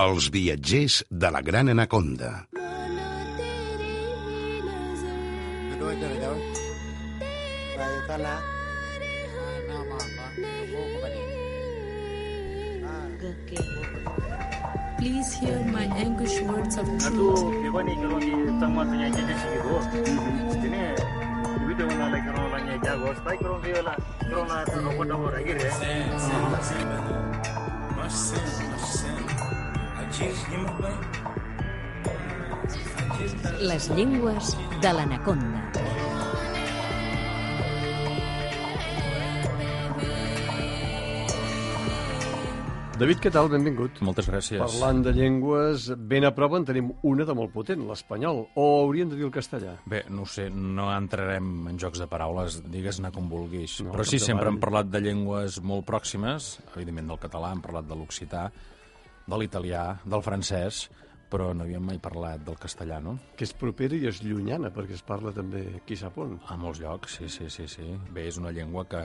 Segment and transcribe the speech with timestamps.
[0.00, 2.30] Els viatgers de la Gran Anaconda.
[14.98, 17.60] Please hear my anguish words of truth.
[33.60, 34.52] Les llengües
[34.82, 35.60] de l'anaconda.
[43.00, 43.46] David, què tal?
[43.48, 44.02] Benvingut.
[44.04, 44.60] Moltes gràcies.
[44.60, 48.42] Parlant de llengües, ben a prop en tenim una de molt potent, l'espanyol.
[48.60, 49.78] O hauríem de dir el castellà?
[49.88, 53.78] Bé, no ho sé, no entrarem en jocs de paraules, digues-ne com vulguis.
[53.86, 57.88] No, Però sí, sempre hem parlat de llengües molt pròximes, evidentment del català, hem parlat
[57.88, 58.50] de l'occità,
[59.30, 60.88] de l'italià, del francès,
[61.30, 63.16] però no havíem mai parlat del castellà, no?
[63.38, 66.40] Que és propera i és llunyana, perquè es parla també qui sap on.
[66.50, 67.86] A molts llocs, sí, sí, sí, sí.
[68.10, 69.04] Bé, és una llengua que,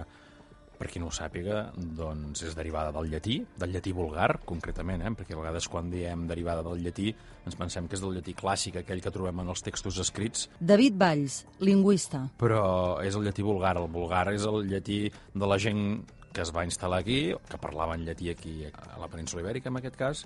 [0.76, 5.14] per qui no ho sàpiga, doncs és derivada del llatí, del llatí vulgar, concretament, eh?
[5.16, 7.12] perquè a vegades quan diem derivada del llatí
[7.46, 10.98] ens pensem que és del llatí clàssic, aquell que trobem en els textos escrits, David
[11.00, 12.26] Valls, lingüista.
[12.42, 13.78] però és el llatí vulgar.
[13.78, 16.02] El vulgar és el llatí de la gent
[16.36, 19.80] que es va instal·lar aquí, que parlava en llatí aquí a la península Ibèrica, en
[19.80, 20.26] aquest cas,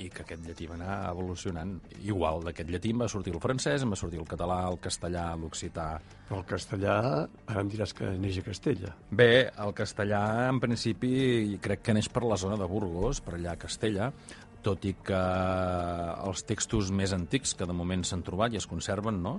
[0.00, 1.74] i que aquest llatí va anar evolucionant.
[2.00, 5.86] Igual, d'aquest llatí va sortir el francès, em va sortir el català, el castellà, l'occità...
[6.30, 6.96] Però el castellà,
[7.46, 8.94] ara em diràs que neix a Castella.
[9.10, 11.12] Bé, el castellà, en principi,
[11.62, 14.10] crec que neix per la zona de Burgos, per allà a Castella,
[14.64, 15.20] tot i que
[16.26, 19.38] els textos més antics que de moment s'han trobat i es conserven, no?,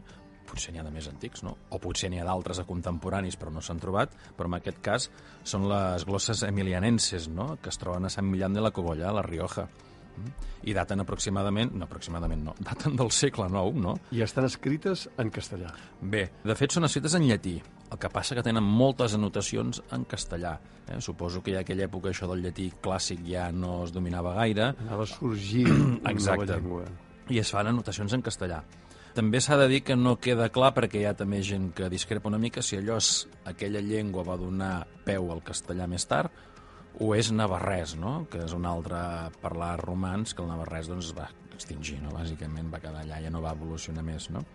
[0.52, 1.55] potser n'hi ha de més antics, no?
[1.71, 5.08] O potser n'hi ha d'altres a contemporanis, però no s'han trobat, però en aquest cas
[5.47, 9.16] són les glosses emilianenses, no?, que es troben a Sant Millán de la Cogolla, a
[9.16, 9.66] la Rioja.
[10.11, 10.47] Mm?
[10.67, 13.95] I daten aproximadament, no, aproximadament no, daten del segle IX, no?
[14.11, 15.71] I estan escrites en castellà.
[16.02, 17.55] Bé, de fet són escrites en llatí,
[17.92, 20.53] el que passa que tenen moltes anotacions en castellà.
[20.87, 20.99] Eh?
[21.03, 25.08] Suposo que ja aquella època això del llatí clàssic ja no es dominava gaire, Anava
[25.09, 26.86] sorgint una nova llengua.
[27.31, 28.61] i es fan anotacions en castellà.
[29.11, 32.30] També s'ha de dir que no queda clar, perquè hi ha també gent que discrepa
[32.30, 36.32] una mica, si allò és, aquella llengua va donar peu al castellà més tard,
[36.99, 38.21] o és navarrès, no?
[38.32, 39.02] que és un altre
[39.44, 42.14] parlar romans, que el navarrès doncs, es va extingir, no?
[42.16, 44.30] bàsicament va quedar allà, ja no va evolucionar més.
[44.32, 44.45] No?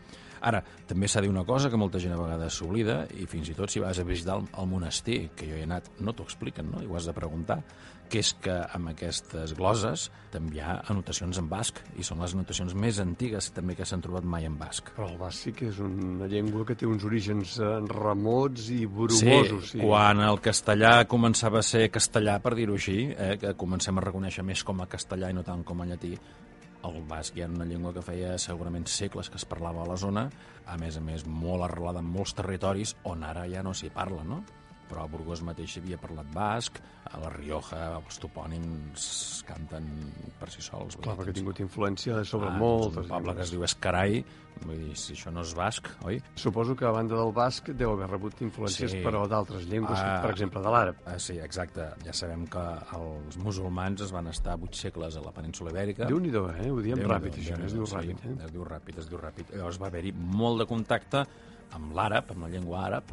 [0.47, 3.51] Ara, també s'ha de dir una cosa que molta gent a vegades s'oblida, i fins
[3.51, 6.27] i tot si vas a visitar el, el monestir, que jo he anat, no t'ho
[6.29, 6.83] expliquen, no?
[6.85, 7.63] i ho has de preguntar,
[8.07, 12.37] que és que amb aquestes gloses també hi ha anotacions en basc, i són les
[12.37, 14.93] anotacions més antigues també que s'han trobat mai en basc.
[14.95, 18.85] Però el basc sí que és una llengua que té uns orígens eh, remots i
[18.87, 19.73] brumosos.
[19.73, 24.07] Sí, quan el castellà començava a ser castellà, per dir-ho així, eh, que comencem a
[24.07, 26.15] reconèixer més com a castellà i no tant com a llatí,
[26.89, 30.29] el basc era una llengua que feia segurament segles que es parlava a la zona,
[30.67, 34.25] a més a més molt arrelada en molts territoris on ara ja no s'hi parla,
[34.25, 34.43] no?
[34.87, 36.79] Però a Burgos mateix havia parlat basc,
[37.11, 39.87] a la Rioja els topònims canten
[40.39, 40.97] per si sols.
[41.03, 44.25] Clar, perquè ha tingut influència sobre Ah, moltes Un poble que es diu Escarai,
[44.65, 46.21] vull dir, si això no és basc, oi?
[46.37, 49.03] Suposo que a banda del basc deu haver rebut influències, Sí.
[49.05, 50.21] però d'altres llengües, Ah.
[50.23, 50.97] per exemple, de l'àrab.
[51.05, 51.89] Ah, sí, exacte.
[52.05, 52.59] Ja sabem que
[52.97, 56.07] els musulmans es van estar 8 segles a la península Ibèrica.
[56.07, 56.71] Déu-n'hi-do, eh?
[56.71, 58.45] Ho diem ràpid, això, es diu ràpid, eh?
[58.45, 59.51] Es diu ràpid, es diu ràpid.
[59.57, 61.27] Llavors va haver-hi molt de contacte
[61.73, 63.05] amb l'àrab, amb la llengua àrab,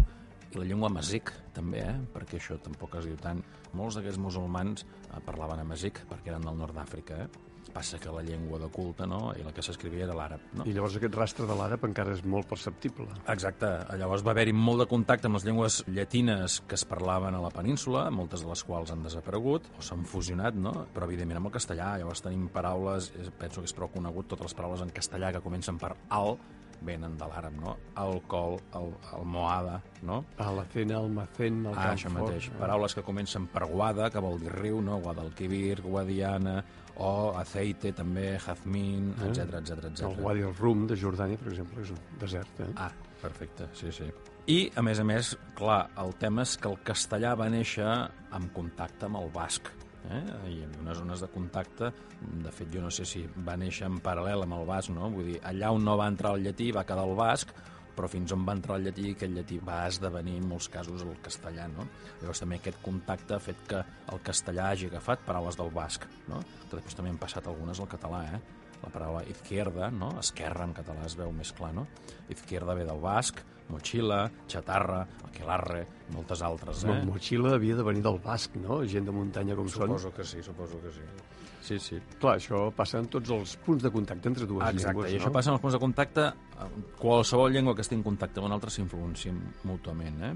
[0.53, 1.95] i la llengua masic, també, eh?
[2.13, 3.41] perquè això tampoc es diu tant.
[3.77, 7.49] Molts d'aquests musulmans eh, parlaven amazic perquè eren del nord d'Àfrica, eh?
[7.73, 10.65] Passa que la llengua de culte, no?, i la que s'escrivia era l'àrab, no?
[10.69, 13.07] I llavors aquest rastre de l'àrab encara és molt perceptible.
[13.33, 13.69] Exacte.
[13.97, 17.49] Llavors va haver-hi molt de contacte amb les llengües llatines que es parlaven a la
[17.55, 20.75] península, moltes de les quals han desaparegut o s'han fusionat, no?
[20.93, 21.95] Però, evidentment, amb el castellà.
[22.03, 25.41] Llavors tenim paraules, eh, penso que és prou conegut, totes les paraules en castellà que
[25.41, 26.37] comencen per al,
[26.85, 27.75] venen de l'àrab, no?
[27.95, 30.23] Alcohol, el, el moada, no?
[30.37, 31.09] A la cena, el
[31.67, 32.47] el Ah, això fort, mateix.
[32.49, 32.57] eh?
[32.59, 34.99] Paraules que comencen per guada, que vol dir riu, no?
[34.99, 36.63] Guadalquivir, Guadiana,
[36.97, 39.29] o aceite, també, jazmín, Eh?
[39.29, 40.01] etc etc etc.
[40.11, 42.71] El Wadi al-Rum de Jordània, per exemple, és un desert, eh?
[42.75, 42.91] Ah,
[43.21, 44.11] perfecte, sí, sí.
[44.45, 47.87] I, a més a més, clar, el tema és que el castellà va néixer
[48.35, 49.69] en contacte amb el basc.
[50.11, 50.23] Eh?
[50.51, 51.91] I en unes zones de contacte,
[52.43, 55.09] de fet, jo no sé si va néixer en paral·lel amb el basc, no?
[55.13, 57.53] Vull dir, allà on no va entrar el llatí va quedar el basc,
[57.93, 61.13] però fins on va entrar el llatí, aquell llatí va esdevenir en molts casos el
[61.23, 61.85] castellà, no?
[62.21, 63.83] Llavors també aquest contacte ha fet que
[64.13, 66.41] el castellà hagi agafat paraules del basc, no?
[66.65, 68.41] Que després també han passat algunes al català, eh?
[68.83, 70.11] La paraula izquierda, no?
[70.19, 71.87] esquerra en català es veu més clar, no?
[72.33, 73.39] Izquierda ve del basc,
[73.71, 76.91] mochila, chatarra, aquelarre, moltes altres, eh?
[76.91, 78.81] La motxilla havia de venir del basc, no?
[78.89, 79.87] Gent de muntanya com són.
[79.87, 81.07] Suposo que sí, suposo que sí.
[81.63, 81.97] Sí, sí.
[82.19, 85.31] Clar, això passa en tots els punts de contacte entre dues Exacte, llengües, i això
[85.31, 85.35] no?
[85.37, 86.27] passa en els punts de contacte.
[86.99, 89.39] Qualsevol llengua que estigui en contacte amb una altra s'influencien
[89.69, 90.33] mútuament, eh?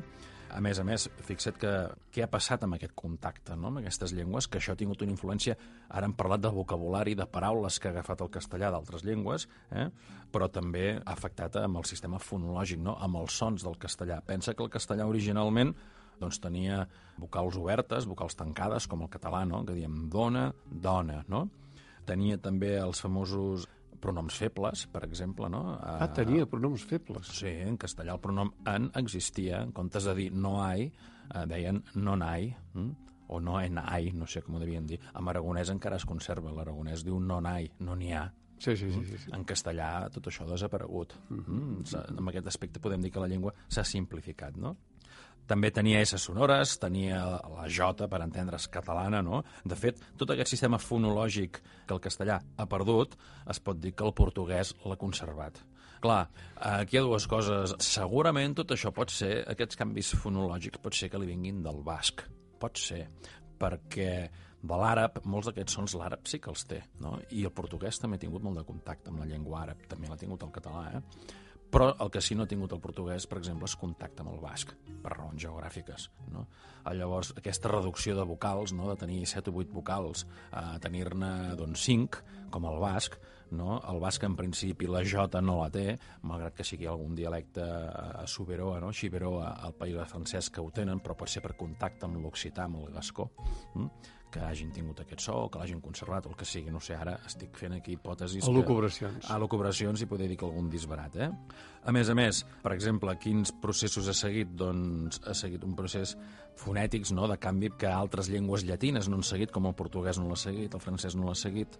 [0.57, 1.71] A més a més, fixa't que
[2.13, 3.69] què ha passat amb aquest contacte, no?
[3.69, 5.53] amb aquestes llengües, que això ha tingut una influència...
[5.93, 9.85] Ara hem parlat de vocabulari, de paraules que ha agafat el castellà d'altres llengües, eh?
[10.33, 12.97] però també ha afectat amb el sistema fonològic, no?
[13.05, 14.17] amb els sons del castellà.
[14.25, 15.75] Pensa que el castellà originalment
[16.17, 16.81] doncs, tenia
[17.21, 19.61] vocals obertes, vocals tancades, com el català, no?
[19.67, 21.45] que diem dona, dona, no?
[22.07, 23.67] Tenia també els famosos
[23.99, 25.63] pronoms febles, per exemple, no?
[25.81, 27.33] Ah, tenia pronoms febles.
[27.39, 30.87] Sí, en castellà el pronom en existia, en comptes de dir no hay,
[31.33, 32.89] eh, deien non hay, hm?
[33.27, 34.99] o no en hay, no sé com ho devien dir.
[35.13, 38.27] En aragonès encara es conserva, l'aragonès diu non hay, no n'hi ha.
[38.57, 39.03] Sí, sí, sí.
[39.05, 39.31] sí, sí.
[39.35, 41.13] En castellà tot això ha desaparegut.
[41.29, 42.17] Mm -hmm.
[42.17, 44.77] En aquest aspecte podem dir que la llengua s'ha simplificat, no?
[45.47, 47.21] També tenia S sonores, tenia
[47.53, 49.43] la J, per entendre's, catalana, no?
[49.63, 53.15] De fet, tot aquest sistema fonològic que el castellà ha perdut,
[53.47, 55.61] es pot dir que el portuguès l'ha conservat.
[56.03, 56.27] Clar,
[56.61, 57.73] aquí hi ha dues coses.
[57.81, 62.25] Segurament tot això pot ser, aquests canvis fonològics, pot ser que li vinguin del basc.
[62.61, 63.05] Pot ser,
[63.57, 64.11] perquè
[64.67, 67.17] de l'àrab, molts d'aquests sons l'àrab sí que els té, no?
[67.31, 70.19] I el portuguès també ha tingut molt de contacte amb la llengua àrab, també l'ha
[70.19, 71.01] tingut el català, eh?
[71.71, 74.39] Però el que sí no ha tingut el portuguès, per exemple, és contacte amb el
[74.39, 74.71] basc,
[75.03, 76.09] per raons geogràfiques.
[76.31, 76.45] No?
[76.83, 78.87] Ah, Llavors, aquesta reducció de vocals, no?
[78.89, 80.23] de tenir 7 o 8 vocals,
[80.55, 82.23] a tenir-ne doncs, 5,
[82.53, 83.17] com el basc,
[83.51, 83.81] no?
[83.91, 88.23] el basc en principi la J no la té, malgrat que sigui algun dialecte a
[88.27, 88.93] Suberoa, no?
[88.95, 92.79] Xiberoa, al País francès que ho tenen, però pot ser per contacte amb l'occità, amb
[92.83, 93.29] el gascó,
[93.75, 93.91] hm?
[94.31, 96.71] Que hagin tingut aquest so, o que l'hagin conservat, o el que sigui.
[96.73, 98.43] No sé, ara estic fent aquí hipòtesis...
[98.43, 99.29] que- Elucubracions.
[99.31, 101.29] a locubracions i poder dir que algun disbarat, eh?
[101.87, 104.49] A més a més, per exemple, quins processos ha seguit?
[104.59, 106.17] Doncs ha seguit un procés
[106.59, 110.27] fonètics, no?, de canvi que altres llengües llatines no han seguit, com el portuguès no
[110.27, 111.79] l'ha seguit, el francès no l'ha seguit,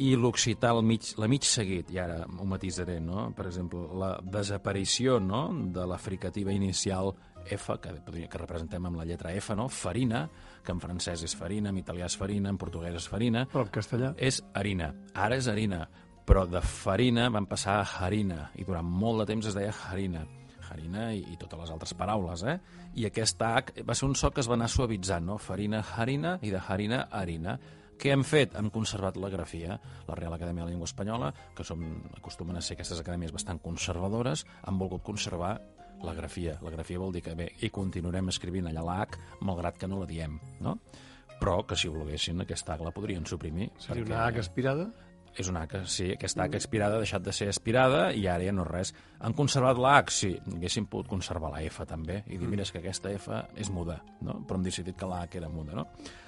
[0.00, 3.30] i l'occità mig, la mig seguit, i ara ho matisaré, no?
[3.36, 5.48] Per exemple, la desaparició no?
[5.72, 7.12] de la fricativa inicial
[7.46, 9.68] F, que, que representem amb la lletra F, no?
[9.68, 10.26] Farina,
[10.64, 13.72] que en francès és farina, en italià és farina, en portuguès és farina, Però en
[13.74, 14.12] castellà...
[14.18, 14.92] és harina.
[15.14, 15.84] Ara és harina,
[16.26, 20.26] però de farina van passar a harina, i durant molt de temps es deia harina.
[20.70, 22.60] Harina i, i totes les altres paraules, eh?
[22.94, 25.38] I aquest H va ser un so que es va anar suavitzant, no?
[25.42, 27.56] Farina, harina, i de harina, harina.
[28.00, 28.54] Què hem fet?
[28.56, 29.74] Hem conservat la grafia.
[30.06, 31.82] La Real Acadèmia de la Llengua Espanyola, que som,
[32.16, 35.56] acostumen a ser aquestes acadèmies bastant conservadores, han volgut conservar
[36.02, 36.56] la grafia.
[36.62, 40.00] La grafia vol dir que bé, i continuarem escrivint allà la H, malgrat que no
[40.00, 40.78] la diem, no?
[41.40, 43.70] Però que si volguessin aquesta H la podrien suprimir.
[43.80, 44.90] Seria una H aspirada?
[45.38, 48.52] És una H, sí, aquesta H expirada ha deixat de ser aspirada i ara ja
[48.52, 48.90] no res.
[49.20, 50.16] Han conservat la H?
[50.16, 53.70] Sí, haguessin pogut conservar la F també i dir, mira, és que aquesta F és
[53.70, 54.40] muda, no?
[54.46, 55.78] però hem decidit que la H era muda.
[55.78, 55.86] No?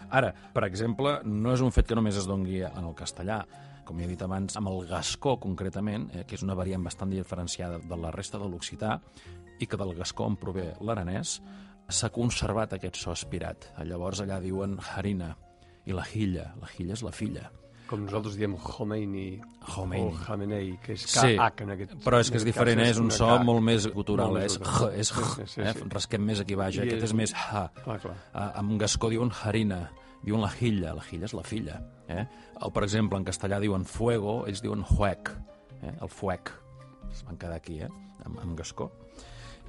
[0.08, 3.42] Ara, per exemple, no és un fet que només es dongui en el castellà,
[3.84, 7.10] com ja he dit abans, amb el gascó concretament, eh, que és una variant bastant
[7.10, 9.00] diferenciada de la resta de l'occità
[9.60, 11.40] i que del gascó en prové l'aranès,
[11.88, 13.66] s'ha conservat aquest so aspirat.
[13.84, 15.36] Llavors allà diuen harina
[15.84, 16.54] i la hilla.
[16.60, 17.50] La hilla és la filla.
[17.86, 20.06] Com nosaltres diem Khomeini, Khomeini.
[20.06, 22.98] o Khamenei, que és Sí, KH en aquest però és que és diferent, cas és
[23.02, 23.42] un so K.
[23.44, 25.72] molt més gutural, Molt és h, és h, Sí, sí, eh?
[25.74, 25.82] sí.
[25.90, 27.68] rasquem més aquí baix, I aquest és- és més h.
[27.84, 28.16] Clar, clar.
[28.32, 29.90] Ah, en gascó diuen harina,
[30.22, 31.82] diuen la hilla, la hilla és la filla.
[32.08, 32.24] Eh?
[32.62, 35.28] O, per exemple, en castellà diuen fuego, ells diuen huec,
[35.82, 35.92] eh?
[36.00, 36.50] el fuec.
[37.10, 37.88] Es van quedar aquí, eh?
[38.24, 38.90] amb, amb gascó.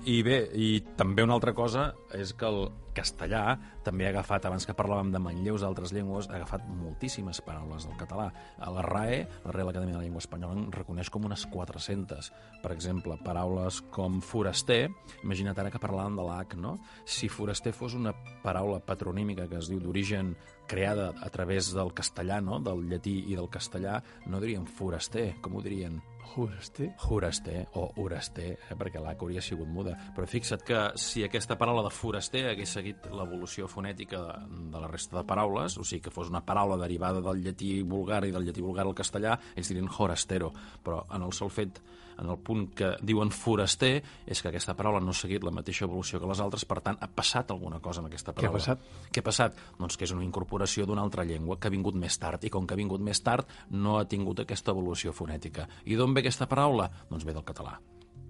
[0.04, 0.70] I bé, i
[1.00, 5.22] també una altra cosa és que el castellà també ha agafat, abans que parlàvem de
[5.22, 8.30] manlleus d'altres llengües, ha agafat moltíssimes paraules del català.
[8.60, 12.32] A la RAE, la Real Acadèmia de la Llengua Espanyola, en reconeix com unes 400.
[12.64, 14.88] Per exemple, paraules com foraster,
[15.24, 16.78] imagina't ara que parlàvem de l'H, no?
[17.06, 20.36] Si foraster fos una paraula patronímica que es diu d'origen
[20.68, 22.60] creada a través del castellà, no?
[22.64, 26.00] del llatí i del castellà, no dirien foraster, com ho dirien?
[26.34, 26.88] Foraster?
[26.98, 29.94] Foraster o oraster, eh, perquè l'H hauria sigut muda.
[30.16, 34.36] Però fixa't que si aquesta paraula de foraster hagués seguit l'evolució fonètica de,
[34.74, 38.24] de la resta de paraules, o sigui, que fos una paraula derivada del llatí vulgar
[38.28, 40.52] i del llatí vulgar al castellà, ells dirien forastero.
[40.84, 41.80] Però en el sol fet,
[42.20, 45.88] en el punt que diuen foraster, és que aquesta paraula no ha seguit la mateixa
[45.88, 48.60] evolució que les altres, per tant, ha passat alguna cosa amb aquesta Què ha paraula.
[48.60, 49.10] passat?
[49.10, 49.64] Què ha passat?
[49.80, 52.68] Doncs que és una incorporació d'una altra llengua que ha vingut més tard, i com
[52.68, 55.68] que ha vingut més tard, no ha tingut aquesta evolució fonètica.
[55.86, 56.90] I d'on ve aquesta paraula?
[57.10, 57.80] Doncs ve del català.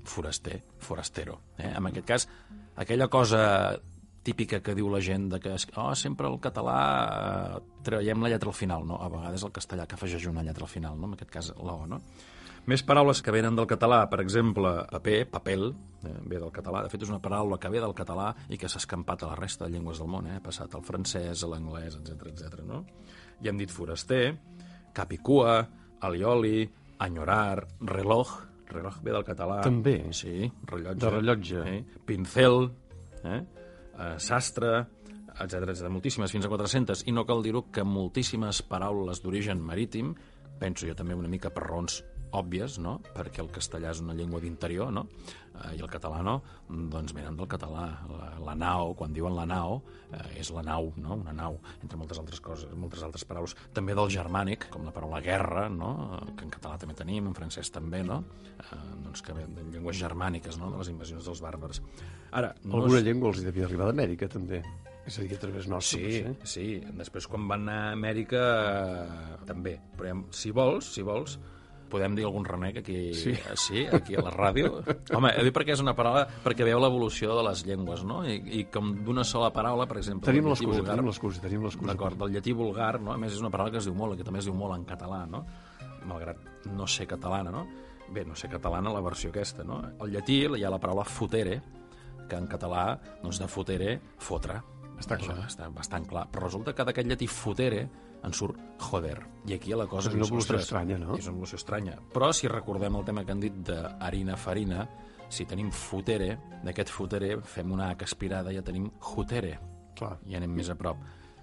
[0.04, 1.40] Foraster, forastero.
[1.58, 1.72] Eh?
[1.72, 2.28] En aquest cas,
[2.76, 3.80] aquella cosa
[4.24, 6.78] típica que diu la gent de que oh, sempre el català
[7.58, 9.00] eh, traiem la lletra al final, no?
[9.04, 11.12] A vegades el castellà que afegeix una lletra al final, no?
[11.12, 12.00] En aquest cas la O, no?
[12.64, 15.66] Més paraules que venen del català, per exemple, paper, papel,
[16.08, 16.86] eh, ve del català.
[16.86, 19.40] De fet, és una paraula que ve del català i que s'ha escampat a la
[19.40, 20.38] resta de llengües del món, eh?
[20.40, 22.64] ha passat al francès, a l'anglès, etc etc.
[22.64, 22.86] no?
[23.44, 24.24] I hem dit foraster,
[24.96, 25.58] cap i cua,
[26.08, 26.64] alioli,
[27.04, 28.32] enyorar, reloj,
[28.72, 29.60] reloj ve del català.
[29.68, 29.98] També?
[30.16, 31.02] Sí, rellotge.
[31.04, 31.66] De rellotge.
[31.68, 32.00] Eh?
[32.08, 32.70] Pincel,
[33.28, 33.42] eh?
[34.00, 34.86] Eh sastre,
[35.40, 35.90] etc etc.
[35.90, 40.16] moltíssimes, fins a 400, i no cal dir-ho que moltíssimes paraules d'origen marítim,
[40.60, 42.98] penso jo també una mica per raons òbvies, no?
[43.14, 45.06] perquè el castellà és una llengua d'interior, no?
[45.54, 46.40] Eh, i el català no,
[46.90, 47.84] doncs venen del català.
[48.10, 51.20] La, la nau, quan diuen la nau, eh, és la nau, no?
[51.22, 53.54] una nau, entre moltes altres coses, moltes altres paraules.
[53.74, 55.92] També del germànic, com la paraula guerra, no?
[56.38, 58.24] Que en català també tenim, en francès també, no?
[58.60, 60.72] Eh, doncs que ve de llengües germàniques, no?
[60.74, 61.84] de les invasions dels bàrbars.
[62.34, 63.06] Ara, no Alguna és...
[63.06, 64.64] llengua els hi devia arribar d'Amèrica, també.
[65.06, 66.48] És a dir, a través nostre, Sí, potser.
[66.48, 66.68] sí.
[66.98, 69.76] Després, quan van anar a Amèrica, eh, també.
[70.00, 71.36] Però, si vols, si vols,
[71.94, 73.36] podem dir algun renec aquí, Sí.
[73.62, 74.82] sí, aquí a la ràdio.
[75.14, 78.24] Home, he dit perquè és una paraula, perquè veu l'evolució de les llengües, no?
[78.26, 80.26] I, i com d'una sola paraula, per exemple...
[80.32, 81.92] Tenim el l'excusa, vulgar- tenim l'excusa, tenim l'excusa.
[81.94, 83.14] D'acord, del llatí vulgar, no?
[83.14, 84.86] A més, és una paraula que es diu molt, que també es diu molt en
[84.90, 85.46] català, no?
[86.10, 86.42] Malgrat
[86.74, 87.68] no ser catalana, no?
[88.14, 89.78] Bé, no ser catalana la versió aquesta, no?
[90.02, 91.62] Al llatí hi ha la paraula fotere,
[92.30, 94.60] que en català, doncs de fotere, fotre.
[95.00, 95.46] Està Això clar.
[95.50, 96.28] Està bastant clar.
[96.32, 97.88] Però resulta que d'aquest llatí fotere
[98.24, 99.18] en surt joder.
[99.48, 100.10] I aquí la cosa...
[100.10, 101.18] És una evolució estranya, no?
[101.18, 101.98] És una evolució estranya.
[102.14, 104.86] Però si recordem el tema que han dit d'harina-farina,
[105.34, 109.58] si tenim fotere, d'aquest fotere fem una H aspirada i ja tenim jutere
[109.98, 110.18] Clar.
[110.30, 111.02] i anem més a prop.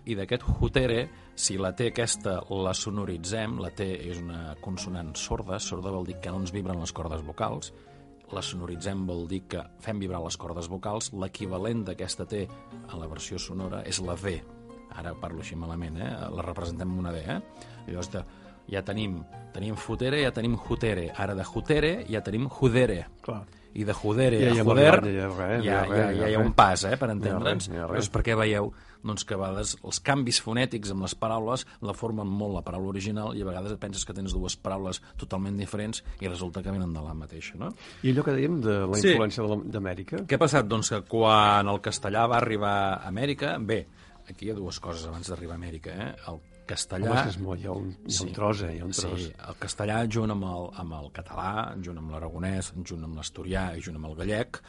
[0.09, 1.03] I d'aquest jutere,
[1.37, 6.21] si la T aquesta la sonoritzem, la T és una consonant sorda, sorda vol dir
[6.23, 7.75] que no ens vibren les cordes vocals,
[8.33, 13.11] la sonoritzem vol dir que fem vibrar les cordes vocals, l'equivalent d'aquesta T en la
[13.11, 14.39] versió sonora és la V.
[14.97, 16.11] Ara parlo així malament, eh?
[16.35, 17.23] la representem amb una D.
[17.27, 17.41] Eh?
[17.89, 18.25] Llavors, de,
[18.71, 19.21] ja tenim,
[19.55, 21.11] tenim fotere, ja tenim jutere.
[21.17, 23.07] Ara de jutere ja tenim judere.
[23.23, 23.45] Clar.
[23.73, 26.41] I de judere Ja a juder ja hi ha res, ja, ja, ja, hi ha
[26.43, 27.69] un pas, eh, per entendre'ns.
[27.69, 27.77] res.
[27.77, 28.73] Llavors, perquè veieu
[29.05, 32.89] doncs, que a vegades els canvis fonètics amb les paraules la formen molt la paraula
[32.91, 36.71] original i a vegades et penses que tens dues paraules totalment diferents i resulta que
[36.75, 37.71] venen de la mateixa, no?
[38.03, 39.13] I allò que dèiem de la Sí.
[39.15, 40.67] influència de la- d'Amèrica, Què ha passat?
[40.67, 43.87] Doncs que quan el castellà va arribar a Amèrica, bé,
[44.35, 46.11] aquí hi ha dues coses abans d'arribar a Amèrica, eh?
[46.33, 47.11] El castellà...
[47.13, 48.75] Home, és molt, hi ha un, hi ha un tros, eh?
[48.77, 49.25] Hi ha un tros.
[49.25, 51.51] Sí, el castellà junt amb el, amb el català,
[51.83, 54.61] junt amb l'aragonès, junt amb l'asturià i junt amb el gallec,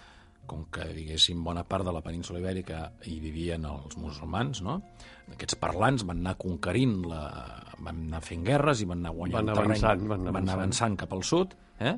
[0.49, 4.79] com que, diguéssim, bona part de la península ibèrica hi vivien els musulmans, no?
[5.31, 7.21] Aquests parlants van anar conquerint, la...
[7.79, 9.71] van anar fent guerres i van anar guanyant Van terreny.
[9.77, 10.59] avançant, van van anar avançant.
[10.59, 11.93] avançant cap al sud, eh?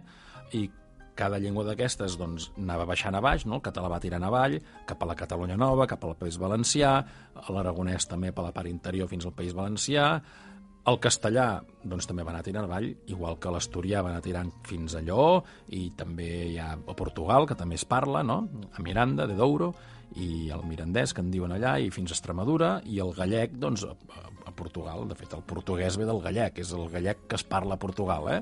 [0.60, 0.68] I
[1.16, 3.60] cada llengua d'aquestes doncs, anava baixant a baix, no?
[3.60, 4.58] el català va tirant avall,
[4.90, 6.96] cap a la Catalunya Nova, cap al País Valencià,
[7.50, 10.08] l'aragonès també per la part interior fins al País Valencià,
[10.84, 11.48] el castellà
[11.84, 15.44] doncs, també va anar tirant avall, igual que l'asturià va anar tirant fins a Lleó,
[15.72, 18.42] i també hi ha a Portugal, que també es parla, no?
[18.74, 19.72] a Miranda, de Douro,
[20.20, 23.86] i el mirandès, que en diuen allà, i fins a Extremadura, i el gallec, doncs,
[23.88, 23.96] a,
[24.46, 25.08] a Portugal.
[25.10, 28.30] De fet, el portuguès ve del gallec, és el gallec que es parla a Portugal,
[28.36, 28.42] eh?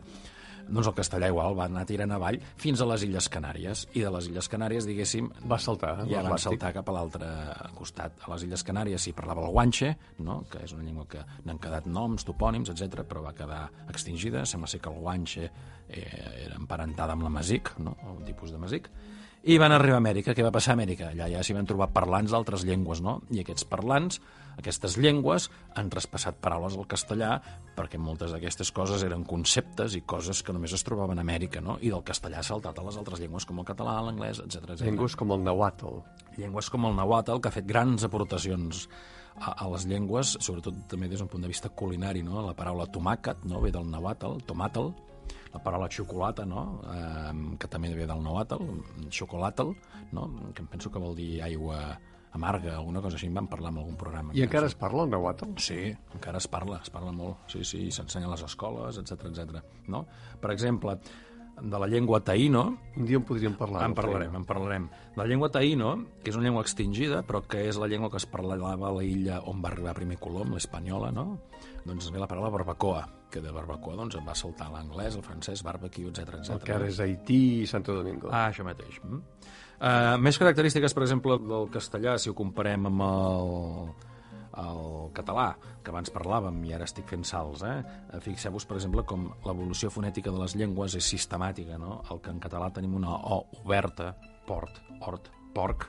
[0.69, 3.87] Doncs el castellà igual va anar tirant avall fins a les Illes Canàries.
[3.93, 6.43] I de les Illes Canàries, diguéssim, Va saltar, eh, ja l'Atlàntic.
[6.45, 7.27] saltar cap a l'altre
[7.75, 8.13] costat.
[8.27, 10.43] A les Illes Canàries s'hi parlava el guanxe, no?
[10.49, 14.45] que és una llengua que n'han quedat noms, topònims, etc, però va quedar extingida.
[14.45, 15.49] Sembla ser que el guanxe
[15.89, 17.97] eh, era emparentada amb la masic, no?
[18.15, 18.89] un tipus de masic.
[19.41, 20.35] I van arribar a Amèrica.
[20.37, 21.07] Què va passar a Amèrica?
[21.09, 23.15] Allà ja s'hi van trobar parlants d'altres llengües, no?
[23.33, 24.19] I aquests parlants,
[24.61, 27.31] aquestes llengües, han traspassat paraules al castellà
[27.73, 31.79] perquè moltes d'aquestes coses eren conceptes i coses que només es trobaven a Amèrica, no?
[31.81, 34.75] I del castellà ha saltat a les altres llengües com el català, l'anglès, etc.
[34.83, 36.03] Llengües com el nahuatl.
[36.37, 38.85] Llengües com el nahuatl, que ha fet grans aportacions
[39.39, 42.45] a, a les llengües, sobretot també des d'un punt de vista culinari, no?
[42.45, 44.93] La paraula tomàquet, no?, ve del nahuatl, tomàtel,
[45.53, 48.63] la paraula xocolata, no?, eh, que també ve del nahuatl,
[49.11, 49.73] xocolatl,
[50.15, 51.81] no?, que em penso que vol dir aigua
[52.31, 54.31] amarga, alguna cosa així, en vam parlar en algun programa.
[54.33, 54.77] I encara penso.
[54.77, 55.49] es parla el nahuatl?
[55.59, 55.81] Sí,
[56.15, 57.43] encara es parla, es parla molt.
[57.51, 59.59] Sí, sí, s'ensenya a les escoles, etc etc.
[59.91, 60.05] no?
[60.39, 60.95] Per exemple,
[61.61, 63.85] de la llengua taïno, Un dia en podríem parlar.
[63.85, 64.89] en parlarem, en parlarem.
[65.15, 68.25] La llengua taïno, que és una llengua extingida, però que és la llengua que es
[68.25, 71.39] parlava a l'illa on va arribar primer Colom, l'espanyola, no?
[71.85, 75.63] Doncs ve la paraula barbacoa, que de barbacoa doncs, en va saltar l'anglès, el francès,
[75.63, 76.55] barbecue, etc etc.
[76.55, 78.29] El que ara és Haití i Santo Domingo.
[78.31, 78.99] Ah, això mateix.
[79.03, 79.21] Mm.
[79.81, 83.55] Uh, més característiques, per exemple, del castellà, si ho comparem amb el,
[84.57, 85.51] el català,
[85.83, 88.19] que abans parlàvem i ara estic fent salts, eh?
[88.23, 92.01] Fixeu-vos, per exemple, com l'evolució fonètica de les llengües és sistemàtica, no?
[92.11, 94.13] El que en català tenim una O oberta,
[94.47, 95.87] port, hort, porc,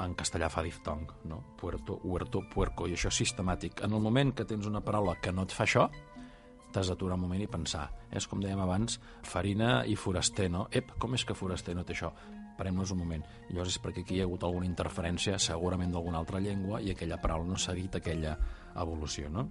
[0.00, 1.40] en castellà fa diftong, no?
[1.60, 3.84] Puerto, huerto, puerco, i això és sistemàtic.
[3.84, 5.88] En el moment que tens una paraula que no et fa això,
[6.74, 7.86] t'has d'aturar un moment i pensar.
[8.10, 10.66] És com dèiem abans, farina i foraster, no?
[10.74, 12.10] Ep, com és que foraster no té això?
[12.58, 13.24] Parem-nos un moment.
[13.50, 17.20] Llavors és perquè aquí hi ha hagut alguna interferència, segurament d'alguna altra llengua, i aquella
[17.22, 18.36] paraula no s'ha dit aquella
[18.82, 19.48] evolució, no?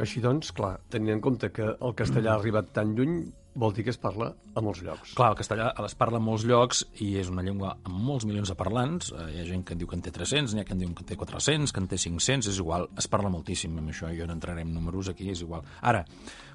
[0.00, 3.18] Així doncs, clar, tenint en compte que el castellà ha arribat tan lluny,
[3.54, 5.14] vol dir que es parla a molts llocs.
[5.16, 8.48] Clar, el castellà es parla en molts llocs i és una llengua amb molts milions
[8.48, 9.12] de parlants.
[9.12, 10.80] Eh, Hi ha gent que en diu que en té 300, n'hi ha que en
[10.82, 12.88] diu que en té 400, que en té 500, és igual.
[12.98, 15.66] Es parla moltíssim amb això, jo no entraré en números aquí, és igual.
[15.82, 16.04] Ara,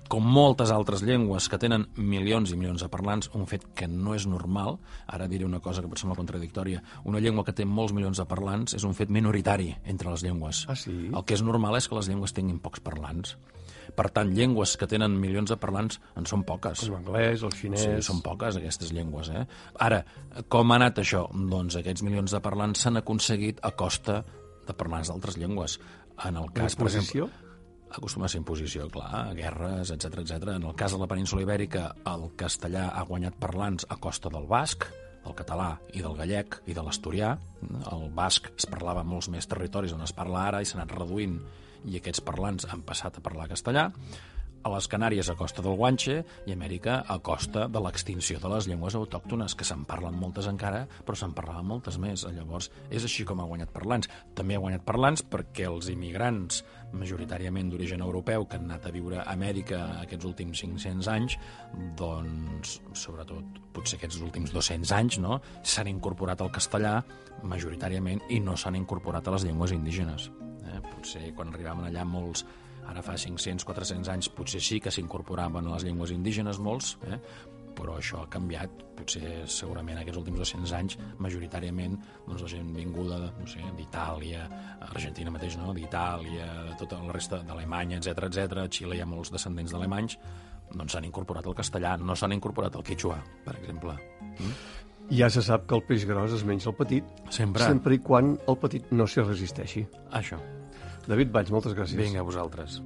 [0.07, 4.15] com moltes altres llengües que tenen milions i milions de parlants, un fet que no
[4.15, 7.93] és normal, ara diré una cosa que pot semblar contradictòria, una llengua que té molts
[7.93, 10.65] milions de parlants és un fet minoritari entre les llengües.
[10.69, 10.95] Ah, sí?
[11.11, 13.35] El que és normal és que les llengües tinguin pocs parlants.
[13.95, 16.83] Per tant, llengües que tenen milions de parlants en són poques.
[16.85, 17.85] Com l'anglès, el xinès...
[17.85, 19.31] Sí, són poques aquestes llengües.
[19.31, 19.45] Eh?
[19.87, 20.03] Ara,
[20.51, 21.25] com ha anat això?
[21.31, 24.21] Doncs aquests milions de parlants s'han aconseguit a costa
[24.67, 25.79] de parlants d'altres llengües.
[26.25, 27.29] En el cas, per exemple,
[27.93, 30.55] acostuma a ser imposició, clar, guerres, etc etc.
[30.57, 34.47] En el cas de la península ibèrica, el castellà ha guanyat parlants a costa del
[34.49, 34.87] basc,
[35.27, 37.35] del català i del gallec i de l'asturià.
[37.91, 40.95] El basc es parlava en molts més territoris on es parla ara i s'ha anat
[40.95, 41.37] reduint
[41.87, 43.89] i aquests parlants han passat a parlar castellà
[44.63, 48.67] a les Canàries a costa del guanxe i Amèrica a costa de l'extinció de les
[48.69, 52.25] llengües autòctones, que se'n parlen moltes encara, però se'n parlaven moltes més.
[52.33, 54.09] Llavors, és així com ha guanyat parlants.
[54.37, 59.21] També ha guanyat parlants perquè els immigrants, majoritàriament d'origen europeu, que han anat a viure
[59.21, 61.37] a Amèrica aquests últims 500 anys,
[61.99, 66.97] doncs, sobretot, potser aquests últims 200 anys, no?, s'han incorporat al castellà
[67.43, 70.31] majoritàriament i no s'han incorporat a les llengües indígenes.
[70.77, 70.85] Eh?
[70.93, 72.45] Potser quan arribaven allà molts
[72.87, 77.19] ara fa 500, 400 anys potser sí que s'incorporaven a les llengües indígenes molts, eh?
[77.77, 83.19] però això ha canviat, potser segurament aquests últims 200 anys, majoritàriament doncs, la gent vinguda
[83.27, 84.47] no sé, d'Itàlia,
[84.87, 85.75] Argentina mateix, no?
[85.77, 88.63] d'Itàlia, de tota la resta d'Alemanya, etc etc.
[88.63, 90.17] a Xile hi ha molts descendents d'alemanys,
[90.73, 93.95] doncs s'han incorporat al castellà, no s'han incorporat al quechua, per exemple.
[94.33, 94.59] Mm?
[95.17, 97.63] Ja se sap que el peix gros es menja el petit, Sempre.
[97.63, 99.85] sempre i quan el petit no s'hi resisteixi.
[100.17, 100.41] Això.
[101.07, 101.99] David Valls, moltes gràcies.
[101.99, 102.81] Vinga, a vosaltres.